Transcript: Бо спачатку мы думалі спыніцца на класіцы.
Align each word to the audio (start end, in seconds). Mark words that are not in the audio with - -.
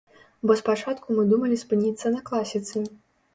Бо 0.51 0.53
спачатку 0.61 1.17
мы 1.17 1.25
думалі 1.33 1.59
спыніцца 1.65 2.13
на 2.15 2.23
класіцы. 2.31 2.85